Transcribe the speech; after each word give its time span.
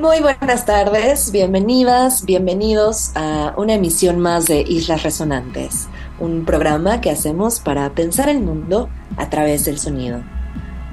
Muy 0.00 0.20
buenas 0.20 0.64
tardes, 0.64 1.30
bienvenidas, 1.30 2.24
bienvenidos 2.24 3.10
a 3.16 3.52
una 3.58 3.74
emisión 3.74 4.18
más 4.18 4.46
de 4.46 4.62
Islas 4.62 5.02
Resonantes, 5.02 5.88
un 6.18 6.46
programa 6.46 7.02
que 7.02 7.10
hacemos 7.10 7.60
para 7.60 7.90
pensar 7.90 8.30
el 8.30 8.40
mundo 8.40 8.88
a 9.18 9.28
través 9.28 9.66
del 9.66 9.78
sonido. 9.78 10.22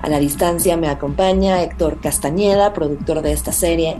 A 0.01 0.09
la 0.09 0.19
distancia 0.19 0.75
me 0.75 0.89
acompaña 0.89 1.63
Héctor 1.63 2.01
Castañeda, 2.01 2.73
productor 2.73 3.21
de 3.21 3.31
esta 3.31 3.53
serie. 3.53 3.95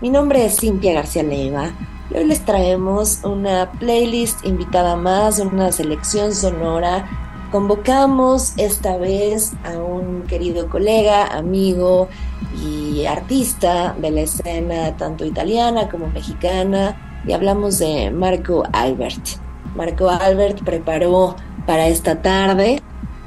Mi 0.00 0.10
nombre 0.10 0.44
es 0.44 0.56
Cintia 0.56 0.94
García 0.94 1.22
Leiva 1.22 1.70
y 2.10 2.16
hoy 2.16 2.24
les 2.24 2.44
traemos 2.44 3.20
una 3.22 3.70
playlist 3.70 4.44
invitada 4.44 4.96
más, 4.96 5.38
una 5.38 5.70
selección 5.70 6.34
sonora 6.34 7.29
Convocamos 7.50 8.52
esta 8.58 8.96
vez 8.96 9.54
a 9.64 9.76
un 9.76 10.22
querido 10.22 10.68
colega, 10.68 11.26
amigo 11.36 12.08
y 12.62 13.06
artista 13.06 13.92
de 14.00 14.12
la 14.12 14.20
escena 14.20 14.96
tanto 14.96 15.24
italiana 15.24 15.88
como 15.88 16.06
mexicana 16.06 17.20
y 17.26 17.32
hablamos 17.32 17.80
de 17.80 18.12
Marco 18.12 18.62
Albert. 18.72 19.40
Marco 19.74 20.08
Albert 20.08 20.62
preparó 20.62 21.34
para 21.66 21.88
esta 21.88 22.22
tarde 22.22 22.80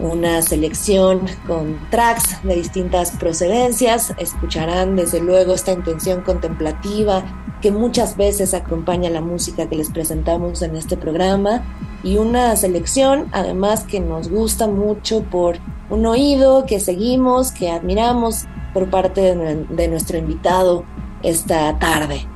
una 0.04 0.42
selección 0.42 1.22
con 1.48 1.80
tracks 1.90 2.44
de 2.44 2.56
distintas 2.56 3.12
procedencias. 3.12 4.14
Escucharán 4.18 4.96
desde 4.96 5.22
luego 5.22 5.54
esta 5.54 5.72
intención 5.72 6.22
contemplativa 6.22 7.24
que 7.62 7.72
muchas 7.72 8.18
veces 8.18 8.54
acompaña 8.54 9.10
la 9.10 9.22
música 9.22 9.70
que 9.70 9.78
les 9.78 9.90
presentamos 9.90 10.62
en 10.62 10.76
este 10.76 10.98
programa 10.98 11.64
y 12.04 12.18
una 12.18 12.54
selección 12.58 13.30
además 13.32 13.86
que 13.86 14.02
nos 14.02 14.30
gusta 14.30 14.68
mucho 14.68 15.24
por 15.24 15.60
un 15.90 16.06
oído 16.06 16.66
que 16.66 16.82
seguimos, 16.82 17.54
que 17.54 17.72
admiramos 17.72 18.46
por 18.74 18.90
parte 18.90 19.36
de, 19.36 19.88
nuestro 19.88 20.18
invitado 20.18 20.84
esta 21.22 21.80
tarde. 21.80 22.28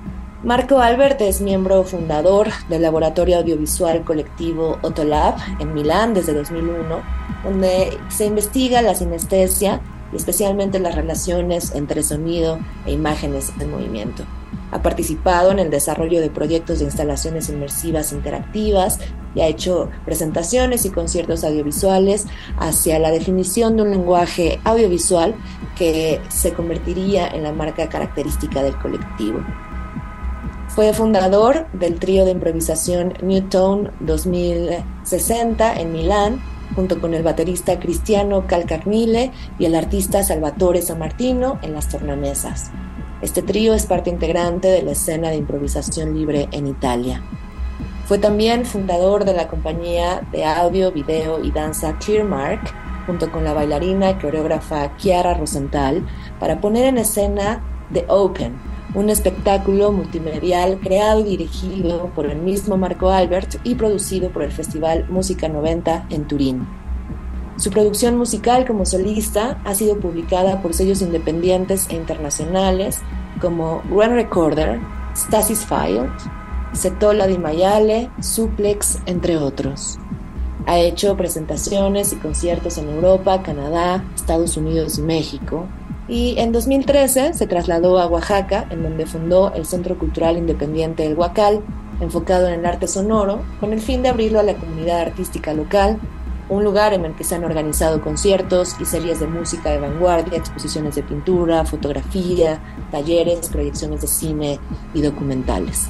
Marco 0.43 0.77
Albert 0.77 1.19
es 1.21 1.41
miembro 1.41 1.83
fundador 1.83 2.49
del 2.69 2.83
laboratorio 2.83 3.39
audiovisual 3.39 4.03
colectivo 4.03 4.77
Otolab 4.83 5.35
en 5.59 5.73
Milán 5.73 6.13
desde 6.13 6.35
2001, 6.35 7.01
donde 7.43 7.97
se 8.09 8.27
investiga 8.27 8.83
la 8.83 8.93
sinestesia 8.93 9.81
y 10.13 10.15
especialmente 10.15 10.77
las 10.77 10.93
relaciones 10.93 11.73
entre 11.73 12.03
sonido 12.03 12.59
e 12.85 12.91
imágenes 12.91 13.51
en 13.59 13.71
movimiento. 13.71 14.25
Ha 14.71 14.83
participado 14.83 15.49
en 15.49 15.57
el 15.57 15.71
desarrollo 15.71 16.21
de 16.21 16.29
proyectos 16.29 16.79
de 16.79 16.85
instalaciones 16.85 17.49
inmersivas 17.49 18.11
interactivas 18.11 18.99
y 19.33 19.41
ha 19.41 19.47
hecho 19.47 19.89
presentaciones 20.05 20.85
y 20.85 20.91
conciertos 20.91 21.43
audiovisuales 21.43 22.27
hacia 22.59 22.99
la 22.99 23.09
definición 23.09 23.75
de 23.75 23.81
un 23.81 23.89
lenguaje 23.89 24.59
audiovisual 24.65 25.33
que 25.75 26.21
se 26.29 26.53
convertiría 26.53 27.27
en 27.27 27.41
la 27.41 27.53
marca 27.53 27.89
característica 27.89 28.61
del 28.61 28.77
colectivo. 28.77 29.39
Fue 30.77 30.93
fundador 30.93 31.65
del 31.73 31.97
trío 31.97 32.23
de 32.23 32.29
improvisación 32.29 33.15
Newton 33.23 33.93
2060 33.99 35.73
en 35.73 35.91
Milán, 35.91 36.39
junto 36.75 37.01
con 37.01 37.15
el 37.15 37.23
baterista 37.23 37.79
Cristiano 37.79 38.45
Calcarnile 38.45 39.31
y 39.57 39.65
el 39.65 39.73
artista 39.73 40.21
Salvatore 40.21 40.83
Sammartino 40.83 41.57
en 41.63 41.73
las 41.73 41.89
tornamesas. 41.89 42.69
Este 43.23 43.41
trío 43.41 43.73
es 43.73 43.87
parte 43.87 44.11
integrante 44.11 44.67
de 44.67 44.83
la 44.83 44.91
escena 44.91 45.31
de 45.31 45.37
improvisación 45.37 46.13
libre 46.13 46.47
en 46.51 46.67
Italia. 46.67 47.23
Fue 48.05 48.19
también 48.19 48.63
fundador 48.63 49.25
de 49.25 49.33
la 49.33 49.47
compañía 49.47 50.27
de 50.31 50.45
audio, 50.45 50.91
video 50.91 51.43
y 51.43 51.49
danza 51.49 51.97
Clearmark, 51.97 52.61
junto 53.07 53.31
con 53.31 53.43
la 53.43 53.53
bailarina 53.53 54.11
y 54.11 54.19
coreógrafa 54.19 54.95
Chiara 54.97 55.33
Rosenthal, 55.33 56.05
para 56.39 56.61
poner 56.61 56.85
en 56.85 56.99
escena 56.99 57.63
The 57.91 58.05
Open, 58.09 58.66
un 58.93 59.09
espectáculo 59.09 59.91
multimedial 59.91 60.79
creado 60.79 61.21
y 61.21 61.23
dirigido 61.37 62.09
por 62.15 62.25
el 62.25 62.37
mismo 62.37 62.77
Marco 62.77 63.09
Albert 63.09 63.55
y 63.63 63.75
producido 63.75 64.29
por 64.29 64.43
el 64.43 64.51
Festival 64.51 65.05
Música 65.09 65.47
90 65.49 66.07
en 66.09 66.27
Turín. 66.27 66.67
Su 67.57 67.71
producción 67.71 68.17
musical 68.17 68.65
como 68.67 68.85
solista 68.85 69.59
ha 69.65 69.73
sido 69.73 69.99
publicada 69.99 70.61
por 70.61 70.73
sellos 70.73 71.01
independientes 71.01 71.87
e 71.89 71.95
internacionales 71.95 72.99
como 73.41 73.81
Run 73.89 74.13
Recorder, 74.13 74.79
Stasis 75.15 75.65
Field, 75.65 76.11
Setola 76.73 77.25
di 77.25 77.37
Mayale, 77.37 78.11
Suplex, 78.21 78.99
entre 79.07 79.37
otros. 79.37 79.97
Ha 80.67 80.77
hecho 80.79 81.15
presentaciones 81.17 82.13
y 82.13 82.17
conciertos 82.17 82.77
en 82.77 82.89
Europa, 82.89 83.41
Canadá, 83.41 84.03
Estados 84.15 84.57
Unidos 84.57 84.99
y 84.99 85.01
México. 85.01 85.65
Y 86.07 86.35
en 86.37 86.51
2013 86.51 87.33
se 87.33 87.47
trasladó 87.47 87.99
a 87.99 88.07
Oaxaca, 88.07 88.65
en 88.69 88.83
donde 88.83 89.05
fundó 89.05 89.53
el 89.53 89.65
Centro 89.65 89.97
Cultural 89.97 90.37
Independiente 90.37 91.03
del 91.03 91.17
Huacal, 91.17 91.61
enfocado 91.99 92.47
en 92.47 92.61
el 92.61 92.65
arte 92.65 92.87
sonoro, 92.87 93.41
con 93.59 93.73
el 93.73 93.81
fin 93.81 94.03
de 94.03 94.09
abrirlo 94.09 94.39
a 94.39 94.43
la 94.43 94.55
comunidad 94.55 95.01
artística 95.01 95.53
local 95.53 95.99
un 96.49 96.63
lugar 96.63 96.93
en 96.93 97.05
el 97.05 97.13
que 97.13 97.23
se 97.23 97.35
han 97.35 97.43
organizado 97.43 98.01
conciertos 98.01 98.75
y 98.79 98.85
series 98.85 99.19
de 99.19 99.27
música 99.27 99.69
de 99.69 99.79
vanguardia, 99.79 100.37
exposiciones 100.37 100.95
de 100.95 101.03
pintura, 101.03 101.65
fotografía, 101.65 102.59
talleres, 102.91 103.49
proyecciones 103.49 104.01
de 104.01 104.07
cine 104.07 104.59
y 104.93 105.01
documentales. 105.01 105.89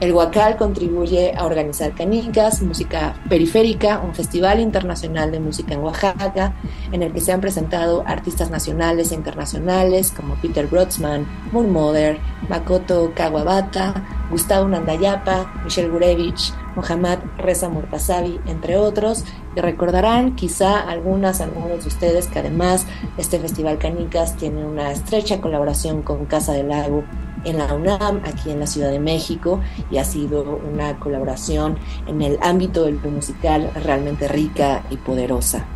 El 0.00 0.12
Huacal 0.12 0.56
contribuye 0.56 1.34
a 1.36 1.44
organizar 1.44 1.94
Canicas, 1.94 2.62
Música 2.62 3.14
Periférica, 3.28 4.00
un 4.00 4.14
festival 4.14 4.60
internacional 4.60 5.30
de 5.30 5.40
música 5.40 5.74
en 5.74 5.80
Oaxaca, 5.80 6.54
en 6.90 7.02
el 7.02 7.12
que 7.12 7.20
se 7.20 7.32
han 7.32 7.40
presentado 7.40 8.02
artistas 8.06 8.50
nacionales 8.50 9.12
e 9.12 9.14
internacionales 9.14 10.12
como 10.12 10.34
Peter 10.36 10.66
Brodsman, 10.66 11.26
Murmoder, 11.52 12.18
Makoto 12.48 13.12
Kawabata, 13.14 13.94
Gustavo 14.30 14.66
Nandayapa, 14.68 15.52
Michelle 15.64 15.90
Gurevich, 15.90 16.52
Mohammad 16.74 17.18
Reza 17.38 17.68
Murtazavi, 17.68 18.40
entre 18.46 18.76
otros. 18.76 19.24
Y 19.54 19.60
recordarán 19.60 20.34
quizá 20.34 20.80
algunas, 20.80 21.40
algunos 21.40 21.82
de 21.82 21.88
ustedes 21.88 22.26
que 22.26 22.38
además 22.38 22.86
este 23.18 23.38
Festival 23.38 23.78
Canicas 23.78 24.36
tiene 24.36 24.64
una 24.64 24.90
estrecha 24.90 25.40
colaboración 25.40 26.02
con 26.02 26.24
Casa 26.24 26.54
del 26.54 26.68
Lago 26.68 27.04
en 27.44 27.58
la 27.58 27.72
UNAM, 27.74 28.22
aquí 28.24 28.50
en 28.50 28.60
la 28.60 28.66
Ciudad 28.66 28.90
de 28.90 29.00
México, 29.00 29.60
y 29.90 29.98
ha 29.98 30.04
sido 30.04 30.60
una 30.72 30.98
colaboración 30.98 31.78
en 32.06 32.22
el 32.22 32.38
ámbito 32.42 32.84
del 32.84 33.00
musical 33.00 33.70
realmente 33.84 34.28
rica 34.28 34.82
y 34.90 34.96
poderosa. 34.96 35.66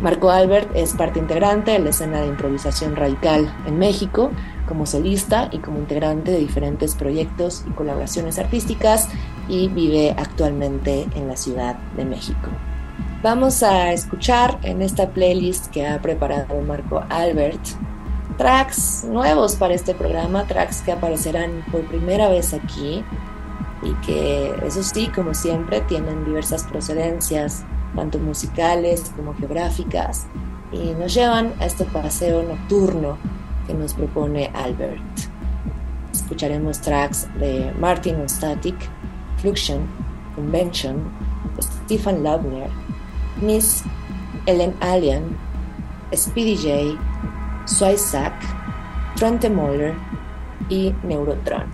Marco 0.00 0.30
Albert 0.30 0.70
es 0.74 0.92
parte 0.92 1.18
integrante 1.18 1.70
de 1.70 1.78
la 1.78 1.90
escena 1.90 2.20
de 2.20 2.26
improvisación 2.26 2.96
radical 2.96 3.50
en 3.66 3.78
México, 3.78 4.30
como 4.68 4.84
solista 4.84 5.48
y 5.52 5.58
como 5.58 5.78
integrante 5.78 6.32
de 6.32 6.38
diferentes 6.38 6.94
proyectos 6.94 7.64
y 7.66 7.70
colaboraciones 7.70 8.38
artísticas 8.38 9.08
y 9.48 9.68
vive 9.68 10.14
actualmente 10.18 11.06
en 11.14 11.28
la 11.28 11.36
Ciudad 11.36 11.76
de 11.96 12.04
México. 12.04 12.50
Vamos 13.22 13.62
a 13.62 13.92
escuchar 13.92 14.58
en 14.62 14.82
esta 14.82 15.08
playlist 15.08 15.68
que 15.68 15.86
ha 15.86 16.00
preparado 16.02 16.60
Marco 16.60 17.02
Albert 17.08 17.60
tracks 18.36 19.04
nuevos 19.04 19.56
para 19.56 19.74
este 19.74 19.94
programa, 19.94 20.44
tracks 20.44 20.82
que 20.82 20.92
aparecerán 20.92 21.64
por 21.72 21.82
primera 21.86 22.28
vez 22.28 22.54
aquí 22.54 23.04
y 23.82 23.92
que, 24.06 24.54
eso 24.64 24.82
sí, 24.82 25.08
como 25.14 25.34
siempre, 25.34 25.80
tienen 25.82 26.24
diversas 26.24 26.64
procedencias, 26.64 27.64
tanto 27.94 28.18
musicales 28.18 29.12
como 29.14 29.34
geográficas, 29.34 30.26
y 30.72 30.92
nos 30.94 31.14
llevan 31.14 31.52
a 31.60 31.66
este 31.66 31.84
paseo 31.84 32.42
nocturno 32.42 33.16
que 33.66 33.74
nos 33.74 33.94
propone 33.94 34.50
Albert. 34.54 35.00
Escucharemos 36.12 36.80
tracks 36.80 37.28
de 37.38 37.72
Martin 37.78 38.28
Static, 38.28 38.76
Fluxion, 39.38 39.86
Convention, 40.34 40.96
Stephen 41.60 42.22
Laubner, 42.22 42.68
Miss 43.40 43.84
Ellen 44.46 44.74
Allen, 44.80 45.36
Speedy 46.14 46.56
J, 46.56 46.98
Swisac, 47.66 48.34
Trente 49.16 49.50
Moller 49.50 49.94
y 50.68 50.94
Neurotron. 51.02 51.64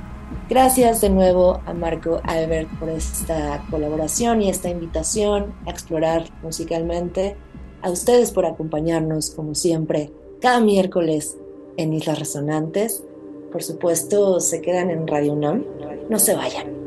Gracias 0.49 1.01
de 1.01 1.11
nuevo 1.11 1.61
a 1.67 1.73
Marco 1.73 2.21
Albert 2.25 2.69
por 2.79 2.89
esta 2.89 3.65
colaboración 3.71 4.43
y 4.43 4.51
esta 4.51 4.69
invitación 4.69 5.55
a 5.67 5.71
explorar 5.71 6.25
musicalmente. 6.43 7.37
A 7.83 7.91
ustedes 7.91 8.33
por 8.33 8.47
acompañarnos, 8.47 9.31
como 9.31 9.55
siempre, 9.55 10.13
cada 10.41 10.61
miércoles 10.61 11.37
en 11.77 11.93
Islas 11.93 12.19
Resonantes. 12.19 13.05
por 13.51 13.63
supuesto, 13.63 14.41
se 14.41 14.63
quedan 14.63 14.91
en 14.91 15.07
Radio 15.07 15.35
UNAM. 15.35 15.65
No 16.09 16.19
se 16.19 16.35
vayan. 16.35 16.82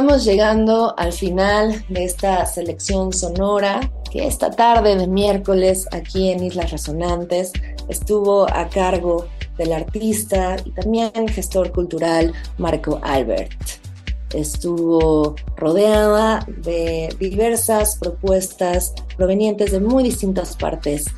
Estamos 0.00 0.24
llegando 0.24 0.94
al 0.96 1.12
final 1.12 1.84
de 1.90 2.06
esta 2.06 2.46
selección 2.46 3.12
sonora 3.12 3.92
que 4.10 4.26
esta 4.26 4.50
tarde 4.50 4.96
de 4.96 5.06
miércoles 5.06 5.86
aquí 5.92 6.30
en 6.30 6.42
Islas 6.42 6.70
Resonantes 6.70 7.52
estuvo 7.86 8.48
a 8.50 8.70
cargo 8.70 9.26
del 9.58 9.74
artista 9.74 10.56
y 10.64 10.70
también 10.70 11.28
gestor 11.28 11.70
cultural 11.70 12.32
Marco 12.56 12.98
Albert. 13.02 13.52
Estuvo 14.32 15.36
rodeada 15.54 16.46
de 16.48 17.14
diversas 17.20 17.96
propuestas 17.96 18.94
provenientes 19.18 19.70
de 19.70 19.80
muy 19.80 20.02
distintas 20.02 20.56
partes, 20.56 21.08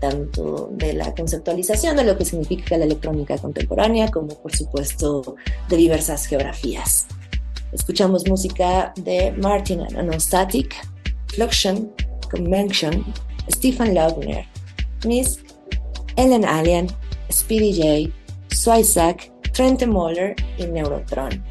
tanto 0.00 0.70
de 0.72 0.92
la 0.92 1.14
conceptualización 1.14 1.96
de 1.96 2.02
lo 2.02 2.18
que 2.18 2.24
significa 2.24 2.76
la 2.76 2.86
electrónica 2.86 3.38
contemporánea, 3.38 4.10
como 4.10 4.34
por 4.34 4.56
supuesto 4.56 5.36
de 5.68 5.76
diversas 5.76 6.26
geografías. 6.26 7.06
Escuchamos 7.74 8.26
música 8.28 8.94
de 8.96 9.32
Martin 9.32 9.80
Anostatic, 9.96 10.74
Fluxion, 11.26 11.92
Convention, 12.30 13.04
Stephen 13.50 13.94
Lautner, 13.94 14.46
Miss, 15.04 15.40
Ellen 16.16 16.44
Allen, 16.44 16.86
Speedy 17.30 17.72
J, 18.08 18.14
Swisak, 18.54 19.30
Trent 19.52 19.84
Moller 19.86 20.36
y 20.56 20.66
Neurotron. 20.66 21.44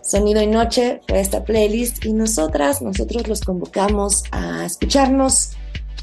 Sonido 0.00 0.42
y 0.42 0.46
Noche 0.46 1.00
fue 1.06 1.20
esta 1.20 1.44
playlist 1.44 2.04
y 2.04 2.12
nosotras, 2.12 2.82
nosotros 2.82 3.28
los 3.28 3.42
convocamos 3.42 4.24
a 4.32 4.64
escucharnos 4.64 5.52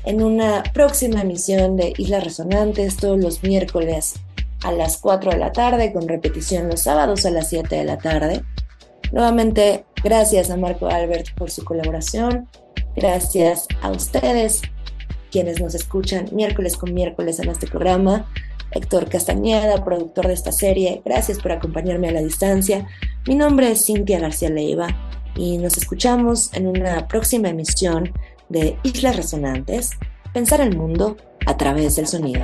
en 0.05 0.23
una 0.23 0.63
próxima 0.73 1.21
emisión 1.21 1.75
de 1.75 1.93
Islas 1.97 2.23
Resonantes 2.23 2.97
todos 2.97 3.19
los 3.19 3.43
miércoles 3.43 4.15
a 4.63 4.71
las 4.71 4.97
4 4.97 5.31
de 5.31 5.37
la 5.37 5.51
tarde, 5.51 5.91
con 5.93 6.07
repetición 6.07 6.69
los 6.69 6.81
sábados 6.81 7.25
a 7.25 7.31
las 7.31 7.49
7 7.49 7.75
de 7.75 7.83
la 7.83 7.97
tarde. 7.97 8.43
Nuevamente, 9.11 9.85
gracias 10.03 10.49
a 10.49 10.57
Marco 10.57 10.87
Albert 10.87 11.33
por 11.35 11.49
su 11.49 11.63
colaboración. 11.63 12.47
Gracias 12.95 13.67
a 13.81 13.91
ustedes, 13.91 14.61
quienes 15.31 15.59
nos 15.59 15.75
escuchan 15.75 16.29
miércoles 16.31 16.77
con 16.77 16.93
miércoles 16.93 17.39
en 17.39 17.49
este 17.49 17.67
programa. 17.67 18.29
Héctor 18.71 19.09
Castañeda, 19.09 19.83
productor 19.83 20.27
de 20.27 20.33
esta 20.33 20.51
serie, 20.51 21.01
gracias 21.03 21.39
por 21.39 21.51
acompañarme 21.51 22.09
a 22.09 22.11
la 22.11 22.21
distancia. 22.21 22.87
Mi 23.27 23.35
nombre 23.35 23.71
es 23.71 23.85
Cintia 23.85 24.19
García 24.19 24.49
Leiva 24.49 24.87
y 25.35 25.57
nos 25.57 25.77
escuchamos 25.77 26.53
en 26.53 26.67
una 26.67 27.07
próxima 27.07 27.49
emisión 27.49 28.11
de 28.49 28.77
Islas 28.83 29.15
Resonantes, 29.15 29.91
Pensar 30.33 30.61
el 30.61 30.77
Mundo 30.77 31.17
a 31.47 31.57
través 31.57 31.95
del 31.95 32.05
sonido. 32.05 32.43